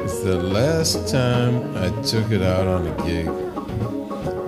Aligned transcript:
is 0.00 0.22
the 0.22 0.40
last 0.42 1.08
time 1.08 1.76
I 1.76 1.88
took 2.02 2.30
it 2.30 2.42
out 2.42 2.66
on 2.66 2.86
a 2.86 2.94
gig. 3.04 3.26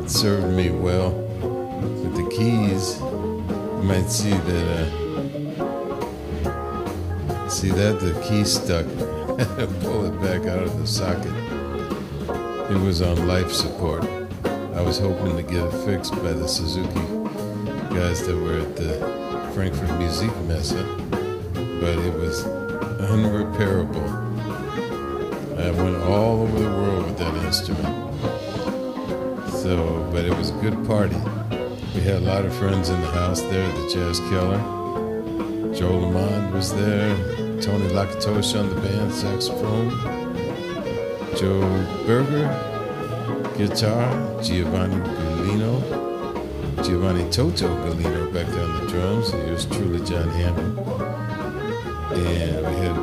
It 0.03 0.11
served 0.11 0.55
me 0.55 0.71
well. 0.71 1.11
With 1.11 2.17
the 2.17 2.29
keys, 2.31 3.01
you 3.01 3.83
might 3.83 4.09
see 4.11 4.31
that. 4.31 4.67
Uh, 6.47 7.49
see 7.49 7.71
that 7.71 8.01
the 8.01 8.13
key 8.29 8.45
stuck. 8.45 8.87
Pull 9.81 10.07
it 10.07 10.21
back 10.21 10.47
out 10.49 10.63
of 10.63 10.79
the 10.79 10.87
socket. 10.87 11.33
It 12.71 12.81
was 12.81 13.03
on 13.03 13.27
life 13.27 13.51
support. 13.53 14.05
I 14.75 14.83
was 14.83 14.99
hoping 14.99 15.37
to 15.37 15.43
get 15.43 15.65
it 15.65 15.85
fixed 15.85 16.15
by 16.15 16.33
the 16.33 16.47
Suzuki 16.47 17.01
guys 17.95 18.27
that 18.27 18.37
were 18.37 18.61
at 18.61 18.77
the 18.77 18.95
Frankfurt 19.55 19.89
Musikmesse, 19.99 20.85
but 21.81 21.99
it 21.99 22.15
was 22.15 22.66
unrepairable. 23.09 24.09
I 25.59 25.71
went 25.71 25.97
all 26.05 26.43
over 26.43 26.59
the 26.59 26.69
world 26.69 27.07
with 27.07 27.19
that 27.19 27.35
instrument. 27.45 27.95
So, 29.51 30.09
but 30.13 30.25
it 30.25 30.37
was 30.37 30.51
a 30.51 30.55
good 30.55 30.87
party. 30.87 31.17
We 31.95 32.03
had 32.03 32.17
a 32.17 32.27
lot 32.27 32.45
of 32.45 32.55
friends 32.55 32.89
in 32.89 33.01
the 33.01 33.07
house 33.09 33.41
there 33.43 33.67
the 33.73 33.89
Jazz 33.93 34.21
Keller. 34.29 34.59
Joe 35.75 35.99
Lamond 35.99 36.53
was 36.53 36.75
there, 36.75 37.17
Tony 37.61 37.89
Lakatos 37.89 38.59
on 38.59 38.69
the 38.71 38.81
band, 38.81 39.13
saxophone, 39.13 39.91
Joe 41.37 41.61
Berger, 42.07 42.49
guitar, 43.57 44.43
Giovanni 44.43 44.97
Gulino, 44.97 46.85
Giovanni 46.85 47.31
Toto 47.31 47.69
Gulino 47.85 48.33
back 48.33 48.47
there 48.47 48.63
on 48.63 48.85
the 48.85 48.91
drums. 48.91 49.33
He 49.33 49.51
was 49.51 49.67
truly 49.67 50.05
John 50.05 50.29
Hammond. 50.31 51.26
And 52.09 52.65
we 52.65 52.75
had 52.77 52.97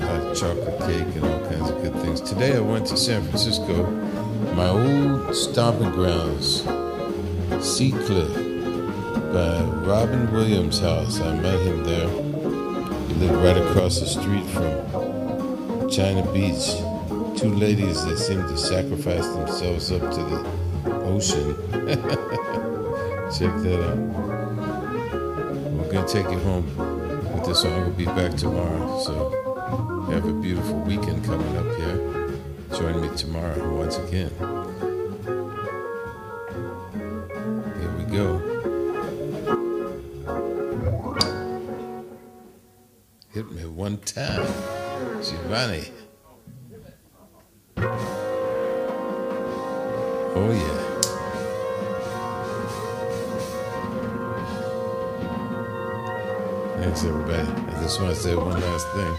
hot 0.00 0.34
chocolate 0.34 0.78
cake 0.80 1.14
and 1.14 1.24
all 1.24 1.40
kinds 1.46 1.70
of 1.70 1.82
good 1.82 1.92
things. 2.00 2.22
Today 2.22 2.56
I 2.56 2.60
went 2.60 2.86
to 2.86 2.96
San 2.96 3.22
Francisco, 3.22 3.84
my 4.54 4.68
old 4.68 5.34
stomping 5.36 5.90
grounds, 5.90 6.62
Sea 7.60 7.90
Cliff, 7.90 8.34
by 9.32 9.62
Robin 9.84 10.32
Williams' 10.32 10.80
house. 10.80 11.20
I 11.20 11.38
met 11.38 11.60
him 11.60 11.84
there. 11.84 12.08
He 12.08 13.14
lived 13.14 13.34
right 13.44 13.58
across 13.58 14.00
the 14.00 14.06
street 14.06 14.46
from 14.46 15.90
China 15.90 16.22
Beach. 16.32 16.76
Two 17.38 17.54
ladies 17.54 18.06
that 18.06 18.16
seemed 18.16 18.48
to 18.48 18.56
sacrifice 18.56 19.26
themselves 19.34 19.92
up 19.92 20.00
to 20.00 20.22
the 20.24 20.94
ocean. 21.04 21.54
Check 23.36 23.54
that 23.64 23.80
out. 23.84 23.98
We're 25.74 25.92
gonna 25.92 26.08
take 26.08 26.30
you 26.30 26.38
home 26.38 26.95
this 27.46 27.62
song. 27.62 27.80
We'll 27.80 27.90
be 27.90 28.04
back 28.06 28.34
tomorrow. 28.36 29.00
So 29.00 29.30
have 30.10 30.26
a 30.26 30.32
beautiful 30.32 30.80
weekend 30.80 31.24
coming 31.24 31.56
up 31.56 31.76
here. 31.76 31.96
Join 32.76 33.00
me 33.00 33.16
tomorrow 33.16 33.76
once 33.76 33.98
again. 33.98 34.30
Here 37.78 37.92
we 37.96 38.04
go. 38.12 38.40
Hit 43.32 43.50
me 43.52 43.64
one 43.66 43.98
time, 43.98 44.46
Giovanni. 45.22 45.92
Oh 50.34 50.50
yeah. 50.52 50.85
Thanks, 56.78 57.04
everybody. 57.04 57.48
I 57.72 57.82
just 57.82 58.00
want 58.02 58.14
to 58.14 58.22
say 58.22 58.36
one 58.36 58.60
last 58.60 58.86
thing 58.92 59.16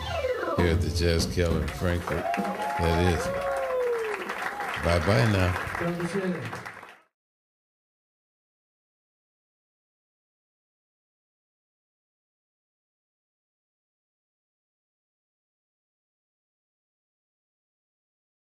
here 0.58 0.74
at 0.74 0.82
the 0.82 0.92
Jazz 0.92 1.26
Keller 1.26 1.60
in 1.60 1.68
Frankfurt. 1.68 2.24
That 2.38 3.14
is, 3.14 3.26
bye 4.84 5.00
bye 5.00 5.26
now. 5.32 6.68